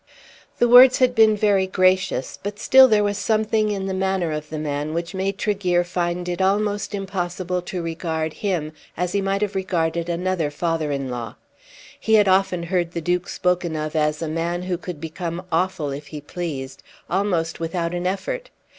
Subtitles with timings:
[0.57, 4.49] The words had been very gracious, but still there was something in the manner of
[4.49, 9.43] the man which made Tregear find it almost impossible to regard him as he might
[9.43, 11.35] have regarded another father in law.
[11.99, 15.91] He had often heard the Duke spoken of as a man who could become awful
[15.91, 18.49] if he pleased, almost without an effort.